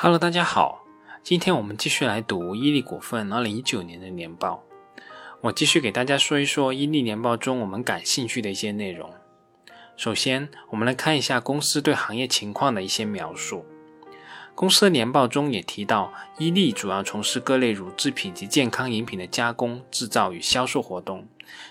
[0.00, 0.84] Hello，大家好，
[1.24, 4.62] 今天我们继续来读伊利股份2019年的年报。
[5.40, 9.10] 我继续给大家说一说伊利年报中我们感兴趣的一些内容。
[9.96, 13.66] 首先，我们来看一下公司对行业情况的一些描述。
[14.54, 21.26] 公司的年报中也提到，伊利主要从事各类乳制品及健康饮品的加工、制造与销售活动，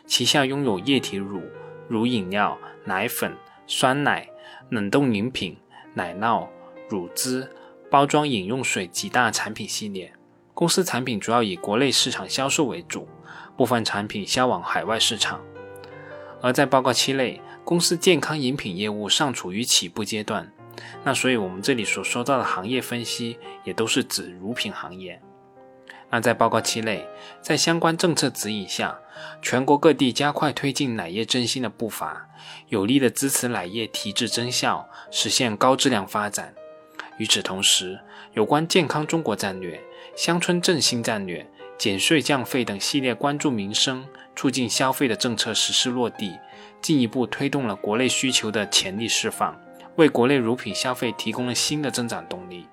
[0.06, 1.42] 旗下拥有液体乳、
[1.88, 3.34] 乳饮料、奶粉、
[3.66, 4.28] 酸奶、
[4.68, 5.56] 冷冻饮品、
[5.94, 6.46] 奶酪、
[6.90, 7.50] 乳汁。
[7.90, 10.12] 包装饮用水几大产品系列，
[10.54, 13.08] 公司产品主要以国内市场销售为主，
[13.56, 15.42] 部分产品销往海外市场。
[16.42, 20.52] 而在报告期内，公司健康饮品业务尚处于起步阶段，
[21.06, 25.22] 那所以我们这里所说到的行业分析也都是指乳品行业。
[26.10, 27.08] 那在报告期内，
[27.42, 29.00] 在相关政策指引下，
[29.42, 32.28] 全国各地加快推进奶业振兴的步伐，
[32.68, 36.54] 有力的支持奶业提质增效，实现高质量发展。
[37.18, 38.00] 与此同时，
[38.34, 39.80] 有关健康中国战略、
[40.16, 41.46] 乡村振兴战略、
[41.78, 46.38] 减税降费等系列关注民生、促进消费的政策实施落地，
[46.80, 49.60] 进一步推动了国内需求的潜力释放，
[49.96, 52.68] 为国内乳品消费提供了新的增长动力。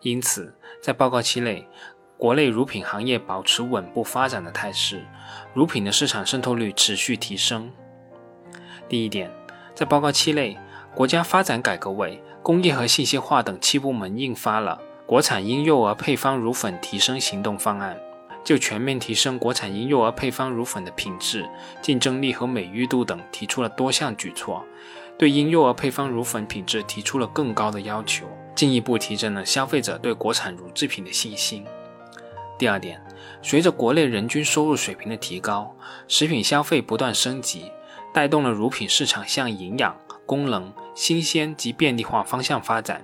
[0.00, 1.68] 因此，在报告期内，
[2.16, 5.04] 国内乳品行业保持稳步发展的态势，
[5.52, 7.70] 乳品的市场渗透率持续提升。
[8.88, 9.30] 第一点，
[9.74, 10.56] 在报告期内，
[10.94, 12.22] 国家发展改革委。
[12.42, 17.96] 工业和信息化等七部门印发了《国产婴幼儿配方乳粉提升行动方案》，
[18.42, 21.46] 就全面提升国产婴幼儿配方乳粉的品质、
[21.82, 24.64] 竞争力和美誉度等提出了多项举措，
[25.18, 31.66] 对婴幼儿配方乳粉品质提出了更高的要求，进一步提振了消费者对国产乳制品的信心。
[32.58, 33.00] 第二点，
[33.42, 35.74] 随着国内人均收入水平的提高，
[36.06, 37.70] 食品消费不断升级，
[38.14, 39.94] 带动了乳品市场向营养。
[40.28, 43.02] 功能、新鲜及便利化方向发展。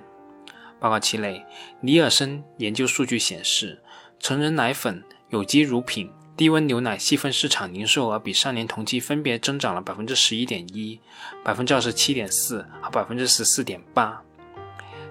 [0.79, 1.43] 报告期内，
[1.81, 3.81] 尼尔森研究数据显示，
[4.19, 11.01] 成人奶粉、有机乳品、低温牛奶细分市场零售额比上年同期分别增长了百分之十一点一、
[11.43, 14.21] 百分之二十七点四和百分之十四点八。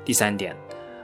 [0.04, 0.56] 第三点，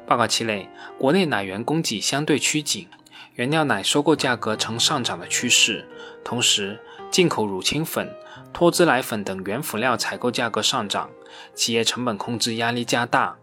[0.07, 2.87] 报告期内，国内奶源供给相对趋紧，
[3.35, 5.85] 原料奶收购价格呈上涨的趋势，
[6.23, 6.79] 同时。
[7.11, 8.15] 进口乳清粉、
[8.53, 11.11] 脱脂奶粉等原辅料采购价格上涨，
[11.55, 13.37] 企业成本控制压力加大。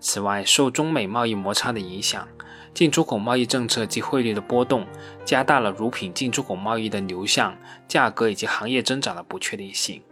[0.00, 2.26] 此外，受中美贸易摩擦的影响，
[2.74, 4.86] 进出口贸易政策及汇率的波动，
[5.24, 7.56] 加大了乳品进出口贸易的流向、
[7.86, 10.02] 价格以及行业增长的不确定性。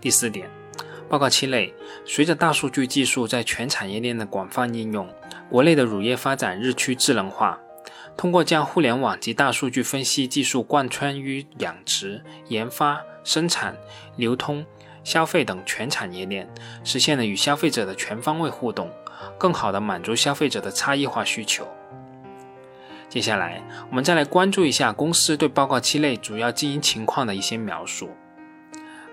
[0.00, 0.48] 第四点，
[1.08, 1.74] 报告期内，
[2.04, 5.08] 随着大数据技术在全产业链的广泛应用，
[5.50, 7.58] 国内的乳业发展日趋智能化。
[8.16, 13.76] 通过将互联网及大数据分析技术贯穿于养殖、研发、生产、
[14.16, 14.64] 流通、
[15.02, 16.48] 消费等全产业链，
[16.84, 18.90] 实现了与消费者的全方位互动，
[19.38, 21.66] 更好地满足消费者的差异化需求。
[23.08, 28.10] 接下来，我们再来关注一下公司对报告期内主要经营情况的一些描述。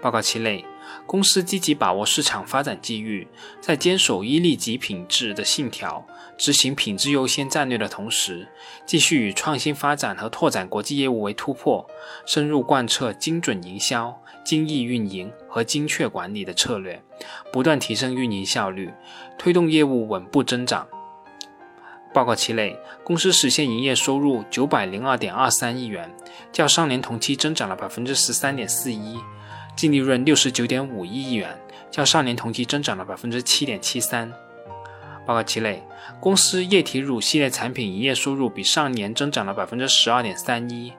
[0.02, 0.64] 报告期内。
[1.06, 3.28] 公司积极把握市场发展机遇，
[3.60, 6.06] 在坚守伊利及品质的信条，
[6.38, 8.48] 执行品质优先战略的同时，
[8.86, 11.86] 继续以创新发展和拓展国际业务为突破，
[12.26, 17.02] 深入贯彻精准营销、精益运营和精确管理的策略，
[17.52, 18.92] 不断提升运营效率，
[19.38, 20.88] 推动业务稳步增长。
[22.12, 26.12] 报告期内，公司实现营业收入九百零二点二三亿元，
[26.52, 29.20] 较上年同期增长了百分之十三点四一。
[29.80, 31.58] 净利润六十九点五一亿元，
[31.90, 34.30] 较上年同期增长了百分之七点七三。
[35.26, 35.82] 报告期内，
[36.20, 40.92] 公司液体乳系列产品营业收入比上年增长了百分之十二点三一，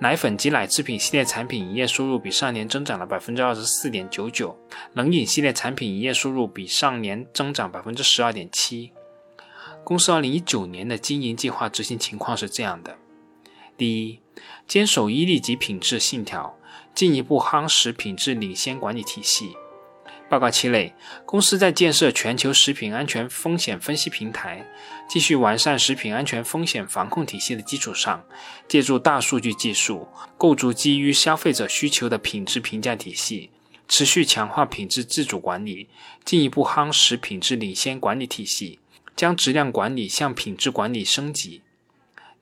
[0.00, 4.58] 奶粉及奶制品系列产品营业收入比上年增长了百分之二十四点九九，
[4.94, 8.90] 冷饮系列产品营业收入比上年增长百分之十二点七。
[9.84, 12.96] 公司二零一九年的经营计划执行情况是这样的：
[13.76, 14.18] 第一，
[14.66, 16.56] 坚守伊利级品质信条。
[16.94, 19.56] 进一步夯实品质领先管理体系。
[20.28, 20.94] 报告期内，
[21.26, 24.64] 公司在建设全球食品安全风险分析平台、
[25.08, 28.24] 继续完善食品安全风险防控体系的基础上，
[28.68, 30.06] 借助大数据技术，
[30.38, 33.50] 构筑基于消费者需求的品质评价体系，
[33.88, 35.88] 持续强化品质自主管理，
[36.24, 38.78] 进一步夯实品质领先管理体系，
[39.16, 41.62] 将质量管理向品质管理升级。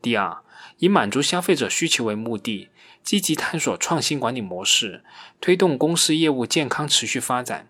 [0.02, 0.36] 第二，
[0.76, 2.68] 以满足消费者需求为目的。
[3.08, 5.02] 积极探索创新管理模式，
[5.40, 7.66] 推动公司业务健康持续发展。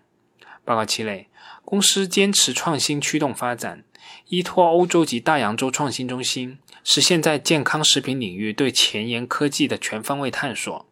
[0.65, 1.29] 报告期内，
[1.63, 3.85] 公司坚持创新驱动发展，
[4.27, 10.85] 依托欧洲及大洋洲创新中心，实现在健康食品领域对前沿科技的全方位探索。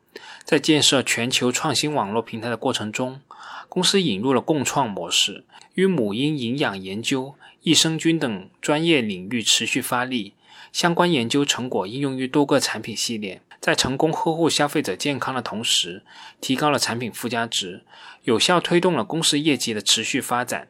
[0.46, 3.20] 在建设全球创新网络平台的过程中，
[3.68, 10.36] 公司引入了共创模式，与母婴营养研究、益生菌等专业领域持续发力，
[10.78, 16.04] 相关研究成果应用于多个产品系列，在成功呵护消费者健康的同时，
[16.40, 17.84] 提高了产品附加值，
[18.26, 20.68] 有效推动了公司业绩的持续发展。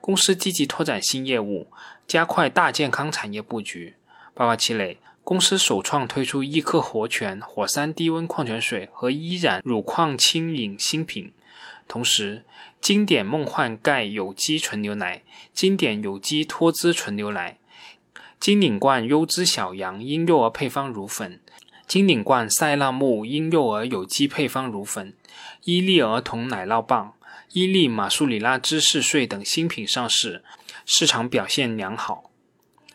[0.00, 1.66] 公司积极拓展新业务，
[2.06, 3.96] 加快大健康产业布局。
[4.32, 11.34] 报告期内，公司首创推出益克活泉火山低温矿泉水和依然乳矿轻饮新品。
[11.86, 12.46] 同时，
[12.80, 15.22] 经典梦幻钙有机纯牛奶、
[15.52, 17.58] 经典有机脱脂纯牛奶、
[18.46, 21.40] 金领冠优质小羊婴幼儿配方乳粉、
[21.88, 25.16] 金领冠塞纳木婴幼儿有机配方乳粉、
[25.64, 27.14] 伊利儿童奶酪棒、
[27.50, 30.44] 伊利马苏里拉芝士碎等新品上市，
[30.84, 32.30] 市场表现良好。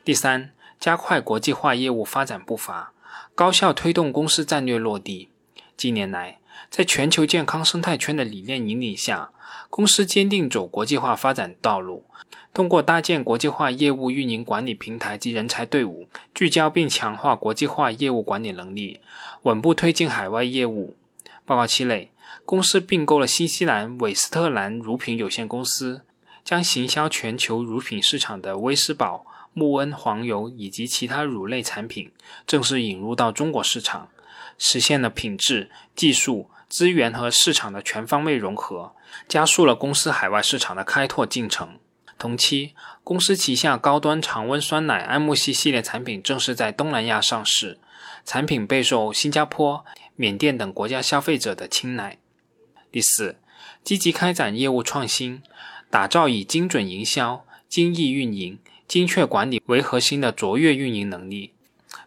[0.05, 2.93] 第三，加快国际化业务发展步伐，
[3.35, 5.27] 高效推动公司战略落地。
[5.75, 9.31] 近年来，在全球健康生态圈的理念引领下，
[9.69, 12.05] 公司坚定走国际化发展道路。
[12.53, 18.99] 通过搭建国际化业务运营管理平台及人才队伍，聚焦并强化国际化业务管理能力，
[19.43, 20.95] 稳步推进海外业务。
[21.45, 22.11] 报告期内，
[22.45, 26.01] 公司并购了新西兰韦斯特兰乳品有限公司，
[26.43, 32.11] 将行销全球乳品市场的威斯堡、穆恩黄油以及其他乳类产品
[32.45, 34.09] 正式引入到中国市场。
[34.63, 38.95] 实现了品质、技术、资源和市场的全方位融合，
[39.27, 41.79] 加速了公司海外市场的开拓进程。
[42.19, 47.79] 同期，公司旗下高端常温酸奶爱慕希系列产品正式在东南亚上市，
[48.23, 49.83] 产品备受新加坡、
[50.15, 52.19] 缅甸等国家消费者的青睐。
[52.91, 53.39] 第四，
[53.83, 55.41] 积极开展业务创新，
[55.89, 61.55] 打造以精准营销、精益运营、精确管理为核心的卓越运营能力。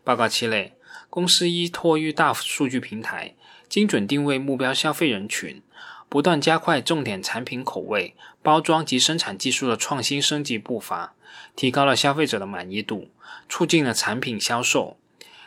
[0.04, 0.76] 报告期内。
[1.10, 3.34] 公司依托于大数据平台，
[3.68, 5.62] 精准定位目标消费人群，
[6.08, 11.14] 不断加快重点产品口味、包装及生产技术的创新升级步伐，
[11.56, 13.08] 提高了消费者的满意度，
[13.48, 14.98] 促进了产品销售。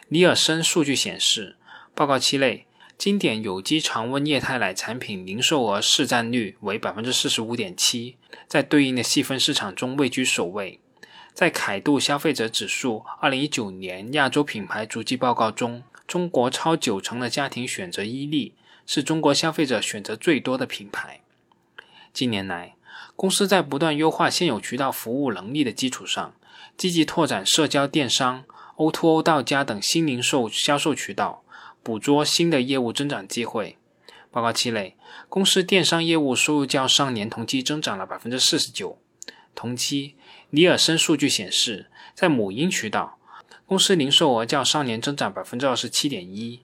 [0.09, 1.57] 尼尔森数据显示，
[1.93, 2.65] 报告期内，
[2.97, 8.15] 经典有机常温液态奶产品零售额市占率为百分之四十五点七，
[8.47, 10.79] 在对应的细分市场中位居首位。
[11.37, 18.55] 在凯度消费者指数二零一九年亚洲品牌足迹报告中，中国超九成的家庭选择伊利，
[18.87, 21.21] 是中国消费者选择最多的品牌。
[22.11, 22.73] 近年来，
[23.15, 26.33] 公司在不断优化现有渠道服务能力的基础上，
[26.75, 28.43] 积极拓展社交电商、
[28.77, 31.43] O2O 到家等新零售销售渠道，
[31.83, 33.77] 捕捉新的业务增长机会。
[34.31, 34.97] 报告期内，
[35.29, 38.97] 公司电商业务收入较上年同期增长了百分之四十九。
[39.53, 40.15] 同期，
[40.51, 43.17] 尼尔森数据显示，在母婴渠道，
[43.65, 46.61] 公司零售额较上年增长百分之二十七点一；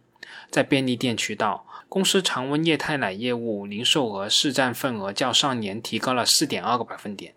[0.49, 7.33] 在便利店渠道，公司常温液态奶业务零售额市占份额较上年提高了四点二个百分点。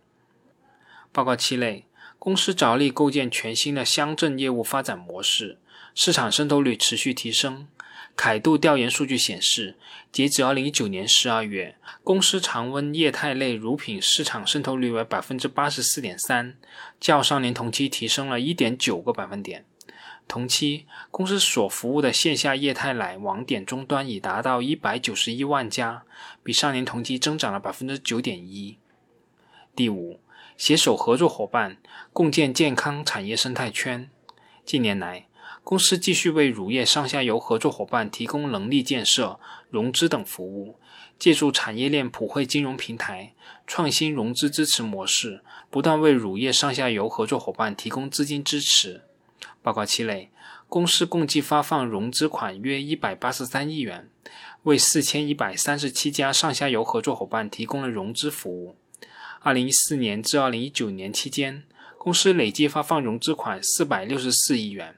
[1.11, 1.85] 报告期内，
[2.21, 5.59] 公司着力构建全新的乡镇业务发展模式，
[5.97, 7.67] 市场渗透率持续提升。
[8.17, 9.77] 凯度调研数据显示，
[10.11, 16.57] 截止二零一九年十二月，公司常温液态类乳品市场渗透率为百分之八十四点三，
[16.99, 19.67] 较上年同期提升了一点九个百分点。
[20.27, 26.03] 同期，公司所服务的线下液态奶网点终端已达到一百九十一万家，
[26.43, 28.79] 比上年同期增长了百分之九点一。
[29.77, 30.21] 第五，
[30.57, 31.77] 携手合作伙伴，
[32.15, 34.11] 共建健康产业生态圈。
[34.65, 35.29] 近年来，
[35.67, 40.79] 公司继续为乳业上下游合作伙伴提供能力建设、融资等服务，
[41.19, 43.35] 借助产业链普惠金融平台、
[43.67, 49.03] 创新融资支持模式，不断为乳业上下游合作伙伴提供资金支持。
[49.61, 50.31] 报告期内，
[50.69, 54.09] 公司共计发放融资款约一百八十三亿元，
[54.63, 58.77] 为四千一百三十七家上下游合作伙伴提供了融资服务。
[59.41, 61.65] 二零一四年至二零一九年期间，
[61.99, 64.95] 公司累计发放融资款四百六十四亿元。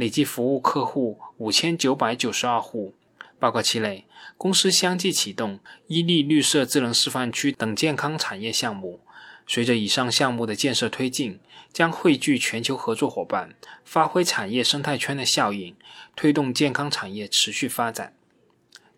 [0.00, 2.94] 累计服务客户五千九百九十二户。
[3.38, 4.06] 报告期内，
[4.38, 9.00] 公司相继启动伊利绿色智能示范区等健康产业项目。
[9.46, 11.38] 随着以上项目的建设推进，
[11.70, 13.54] 将汇聚全球合作伙伴，
[13.84, 15.76] 发挥产业生态圈的效应，
[16.16, 18.14] 推动健康产业持续发展。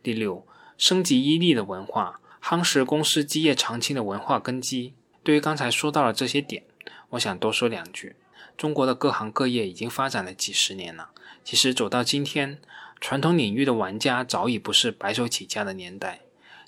[0.04, 0.46] 第六，
[0.78, 4.94] 升级伊利的文化，夯实公司基业长青的文化根基。
[5.24, 6.62] 对于刚才说到的这些点，
[7.10, 8.14] 我想多说两句。
[8.62, 11.10] 中国的各行各业已经发展了几十年了。
[11.42, 12.60] 其实走到今天，
[13.00, 16.20] 传统领域的玩家早已不是白手起家的年代。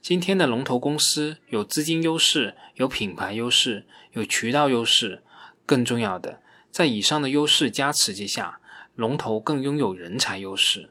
[0.02, 5.22] 今天的龙头公司有资金优势，有品牌优势，有渠道优势。
[5.64, 6.40] 更重要的，
[6.72, 8.58] 在以上的优势加持之下，
[8.96, 10.90] 龙头更拥有人才优势。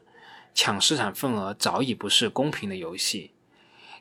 [0.54, 3.32] 抢市场份额早已不是公平的游戏。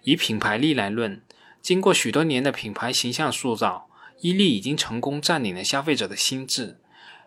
[0.03, 1.21] 以品牌力来论，
[1.61, 3.89] 经过许多年的品牌形象塑造。
[4.21, 6.79] 伊利已经成功占领了消费者的心智。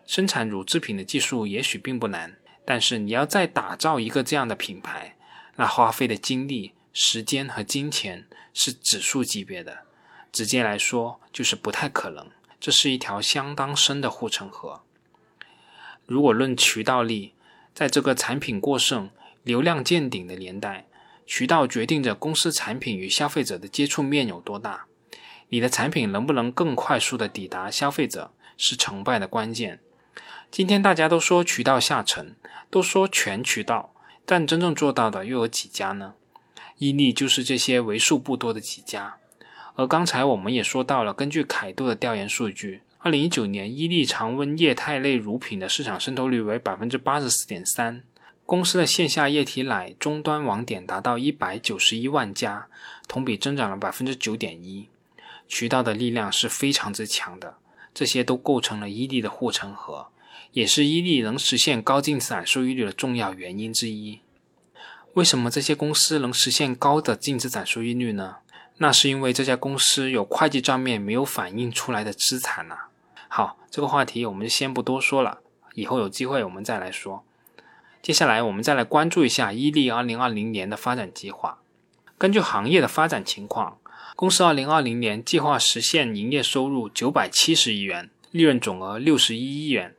[0.07, 5.15] 生产乳制品的技术也许并不难，但是你要再打造一个这样的品牌，
[5.57, 9.79] 那花费的精力、时间和金钱是指数级别的。
[10.31, 12.31] 直接来说，就是不太可能。
[12.59, 14.81] 这是一条相当深的护城河。
[16.05, 17.33] 如果论渠道力，
[17.73, 19.09] 在这个产品过剩、
[19.43, 20.87] 流量见顶的年代，
[21.25, 24.85] 渠道决定着公司产品与消费者的接触面有多大。
[25.49, 29.81] 你的产品能不能更快速地抵达消费者，是成败的关键。
[30.49, 32.35] 今天大家都说渠道下沉，
[32.69, 33.93] 都说全渠道，
[34.25, 36.15] 但真正做到的又有几家呢？
[36.77, 39.17] 伊利就是这些为数不多的几家。
[39.75, 48.01] 而刚才我们也说到了，根据凯度的调研数据，二零一九年伊利常温液态类乳品的市场渗透率为百分之八十四点三，
[48.45, 52.67] 公司的线下液体奶终端网点达到一百九十一万家，
[53.07, 54.87] 同比增长了百分之九点一，
[55.47, 57.57] 渠道的力量是非常之强的，
[57.93, 60.07] 这些都构成了伊利的护城河。
[60.51, 64.21] 也是伊利能实现高净资产收益率的重要原因之一。
[65.13, 68.37] 为什么这些公司能实现高的净资产收益率呢？
[68.77, 72.75] 那是因为这家公司有会计账面没有反映出来的资产呐。
[73.27, 75.39] 好，这个话题我们就先不多说了，
[75.73, 77.23] 以后有机会我们再来说。
[78.03, 81.57] 接下来我们再来关注一下伊利2020年的发展计划。
[82.19, 83.79] 根据行业的发展情况，
[84.15, 89.95] 公司2020年计划实现营业收入970亿元，利润总额61亿元。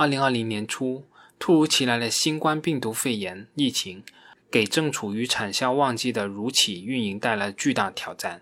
[0.00, 1.04] 二零二零年初，
[1.38, 4.02] 突如其来的新冠病毒肺炎疫情，
[4.50, 8.40] 给正处于产销旺季的乳企运营带来巨大挑战，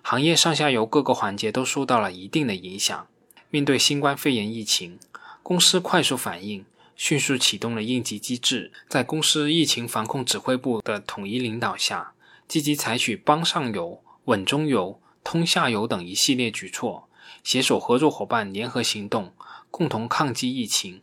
[0.00, 3.08] 行业上下游各个环节都受到了一定的影响。
[3.50, 5.00] 面对新冠肺炎疫情，
[5.42, 12.12] 公司快速反应，迅速启动了应急机制，在公司疫情防控指挥部的统一领导下，
[12.46, 17.08] 积极采取帮上游、稳中游、通下游等一系列举措，
[17.42, 19.32] 携手合作伙伴联合行动。
[19.72, 21.00] 共同抗击疫情，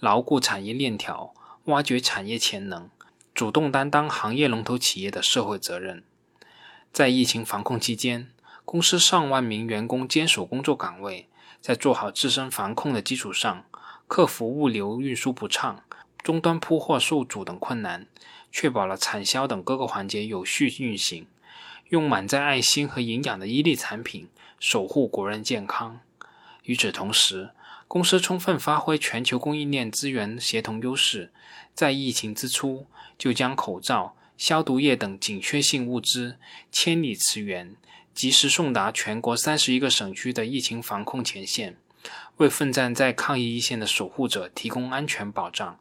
[0.00, 1.34] 牢固产业链条，
[1.66, 2.88] 挖掘产业潜能，
[3.34, 6.02] 主动担当行业龙头企业的社会责任。
[6.90, 8.32] 在疫情防控期间，
[8.64, 11.28] 公司上万名员工坚守工作岗位，
[11.60, 13.66] 在做好自身防控的基础上，
[14.08, 15.84] 克服物流运输不畅、
[16.22, 18.06] 终端铺货受阻等困难，
[18.50, 21.26] 确保了产销等各个环节有序运行，
[21.90, 26.00] 用满载爱心和营养的伊利产品守护国人健康。
[26.62, 27.50] 与此同时，
[27.88, 31.32] 公司充分发挥全球供应链资源协同优势，
[31.72, 36.36] 在疫情之初就将口罩、消毒液等紧缺性物资
[36.72, 37.76] 千里驰援，
[38.12, 41.76] 及时送达全国三十一个省区的疫情防控前线，
[42.38, 45.78] 为奋战在抗疫一线的守护者提供安全保障。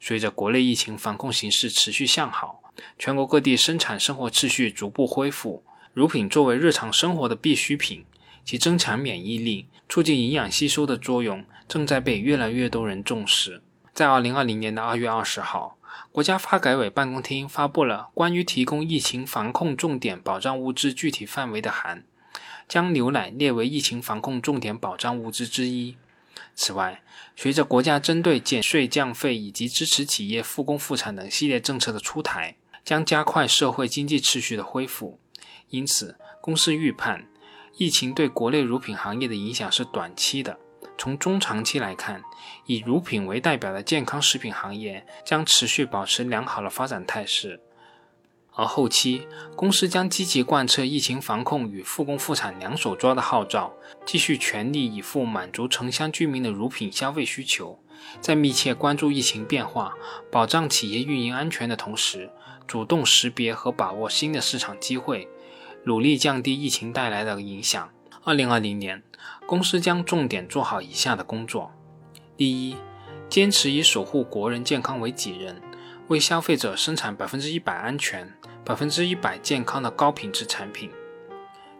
[0.00, 2.62] 随着国内疫情防控形势持续向好，
[2.98, 8.04] 全国各地生产生活秩序逐步恢复，乳品作为日常生活的必需品。
[8.44, 13.62] 其增强免疫力、促进营养吸收的作用正在被越来越多人重视。
[13.94, 15.76] 在二零二零年的二月二十号，
[16.10, 22.04] 国家发改委办公厅发布了关于提供疫情防控重点保障物资具体范围的函，
[22.66, 25.96] 将牛奶列为疫情防控重点保障物资之一。
[26.54, 27.02] 此外，
[27.36, 35.18] 随着国家针对减税降费以及支持企业复工复产等系列政策的出台，将加快社会经济秩序的恢复。
[35.70, 37.26] 因此，公司预判。
[37.76, 40.58] 疫情对国内乳品行业的影响是短期的，
[40.98, 42.22] 从中长期来看，
[42.66, 47.60] 以乳品为代表的健康食品行业将持续保持良好的发展态势。
[48.54, 49.26] 而后期，
[49.56, 53.72] 公司将积极贯彻疫情防控与复工复产两手抓的号召，
[54.04, 57.82] 继续全力以赴满足城乡居民的乳品消费需求，
[58.20, 59.94] 在密切关注疫情变化、
[60.30, 62.28] 保障企业运营安全的同时，
[62.66, 65.26] 主动识别和把握新的市场机会。
[65.84, 67.90] 努力降低疫情带来的影响。
[68.24, 69.02] 二零二零年，
[69.46, 71.72] 公司将重点做好以下的工作：
[72.36, 72.76] 第一，
[73.28, 75.60] 坚持以守护国人健康为己任，
[76.06, 78.32] 为消费者生产百分之一百安全、
[78.64, 80.88] 百分之一百健康的高品质产品；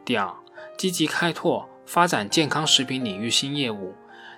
[0.04, 0.34] 第二，
[0.76, 3.94] 积极开拓发展健康食品领域新业务，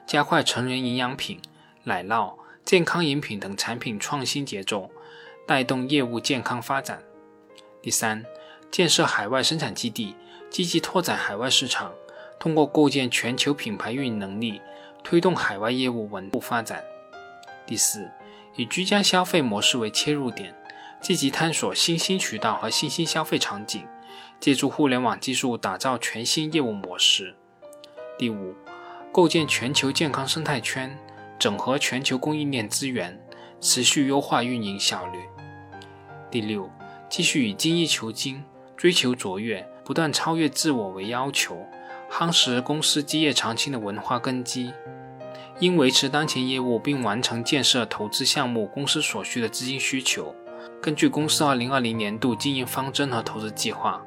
[0.07, 1.41] 加快成人营养品、
[1.85, 2.35] 奶酪、
[2.67, 4.91] 健康饮品等产品创新节奏，
[5.47, 6.99] 带动业务健康发展；
[7.81, 8.27] 第三。
[8.75, 10.17] 建设海外生产基地，
[10.51, 11.93] 积极拓展海外市场，
[12.41, 14.61] 通过构建全球品牌运营能力，
[15.05, 16.83] 推动海外业务稳步发展。
[17.65, 18.11] 第四，
[18.57, 20.53] 以居家消费模式为切入点，
[21.01, 23.87] 积极探索新兴渠道和新兴消费场景，
[24.41, 27.37] 借助互联网技术打造全新业务模式。
[28.19, 28.57] 第五，
[29.13, 30.99] 构建全球健康生态圈，
[31.39, 33.25] 整合全球供应链资源，
[33.61, 35.21] 持续优化运营效率。
[36.29, 36.69] 第六，
[37.09, 38.43] 继续以精益求精。
[38.77, 41.67] 追求卓越，不断超越自我为要求，
[42.11, 44.73] 夯实公司基业长青的文化根基。
[45.61, 50.35] 因维持当前业务并完成建设投资项目，公司所需的资金需求，
[50.83, 54.05] 根据公司2020年度经营方针和投资计划，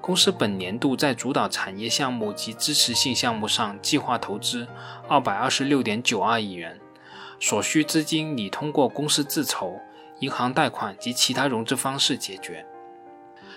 [0.00, 4.68] 公司本年度在主导产业项目及支持性项目上计划投资
[5.08, 6.78] 226.92亿元，
[7.40, 9.80] 所需资金拟通过公司自筹、
[10.20, 12.64] 银行贷款及其他融资方式解决。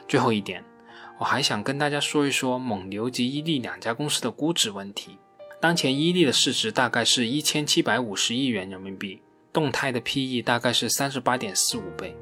[0.08, 0.64] 最后一点，
[1.20, 5.18] 我还想跟大家说一说蒙牛及伊利两家公司的估值问题。
[5.60, 9.22] 当前伊利的市值大概是一千七百五十亿元人民币，
[9.52, 12.16] 动态的 P/E 大概是三十八点四五倍。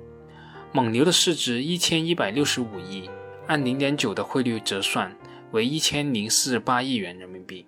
[0.72, 3.10] 蒙牛的市值一千一百六十五亿，
[3.48, 5.15] 按零点九的汇率折算
[5.51, 7.65] 为一千零四十八亿元人民币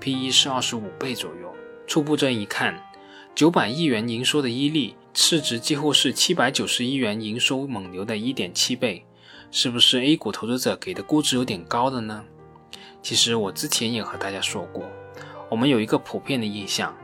[0.00, 1.54] ，P/E 是二十五倍左右。
[1.86, 2.80] 初步这一看，
[3.34, 9.04] 九百亿元营收的伊利市值几乎是七百九十亿元营收蒙牛的一点七倍，
[9.54, 12.24] 是不是 A 股投资者给的估值有点高的呢？
[13.02, 14.90] 其实我之前也和大家说过，
[15.50, 16.96] 我们有一个普遍的印象，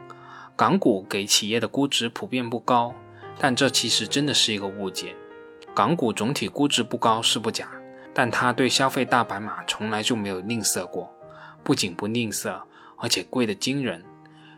[0.56, 2.94] 港股给企业的估值普遍不高，
[3.38, 5.14] 但这其实真的是一个误解。
[5.74, 7.68] 港股总体估值不高是不假，
[8.14, 11.14] 但它对消费大白马从来就没有吝啬过，
[11.62, 12.58] 不仅不吝啬，
[12.96, 14.02] 而且贵得惊人。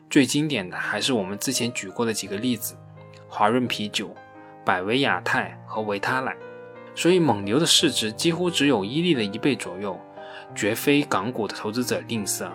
[0.08, 2.76] 最经典的还是我们之前举过的几个例子：
[3.28, 4.14] 华润啤酒、
[4.64, 6.36] 百威亚太和维他奶。
[6.94, 9.98] 所以蒙牛的市值几乎只有伊利的一倍左右。
[10.52, 12.50] 绝非港股的投资者吝啬。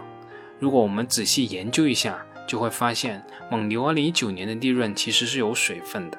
[0.59, 6.17] 如果我们仔细研究一下，就会发现蒙牛2019年的利润其实是有水分的。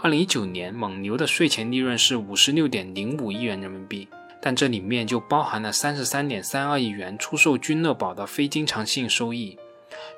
[0.00, 4.08] 2019年蒙牛的税前利润是56.05亿元人民币，
[4.40, 9.56] 但这里面就包含了33.32亿元出售君乐宝的非经常性收益。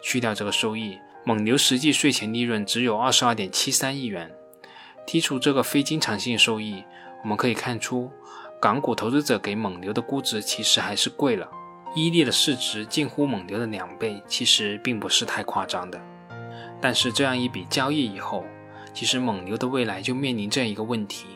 [0.03, 4.31] 去掉这个收益，蒙牛实际税前利润只有22.73亿元。
[5.07, 6.83] 剔除这个非经常性收益，
[7.25, 8.09] 我们可以看出。
[8.61, 11.47] 港股投资者给蒙牛的估值其实还是贵了，
[11.95, 16.01] 伊利的市值近乎蒙牛的两倍，其实并不是太夸张的。
[16.81, 18.45] 但是这样一笔交易以后，
[18.95, 21.27] 其实蒙牛的未来就面临这样一个问题：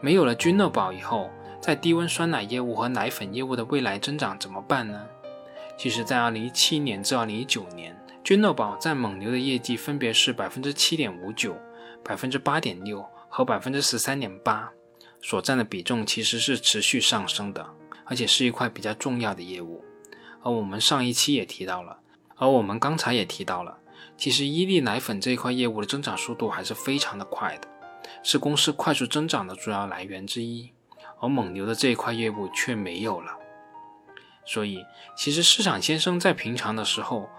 [0.00, 5.06] 没有了君乐宝以后，在低温酸奶业务和奶粉业务的未来增长怎么办呢？
[5.78, 11.56] 其实，在2017年至2019年，君乐宝在蒙牛的业绩分别是百分之七点五九、
[12.04, 14.70] 百分之八点六和百分之十三点八。
[15.22, 19.82] 所占的比重其实是持续上升的，而且是一块比较重要的业务。
[20.42, 22.00] 而我们上一期也提到了，
[22.36, 23.78] 而我们刚才也提到了，
[24.18, 27.68] 其实伊利奶粉这一块业务的增长速度还是非常的快的，
[28.24, 30.70] 是公司快速增长的主要来源之一。
[31.20, 33.30] 而蒙牛的这一块业务却没有了。
[34.44, 34.84] 所以，
[35.16, 37.30] 其实市场先生在平常的时候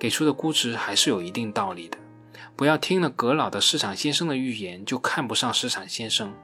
[0.00, 1.96] 给出的估值还是有一定道理的。
[2.56, 6.34] 不要听了葛老的市场先生的预言就看不上市场先生。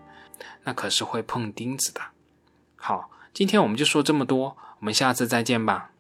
[0.67, 2.01] 那可是会碰钉子的。
[2.75, 5.91] 好，今天我们就说这么多，我们下次再见吧。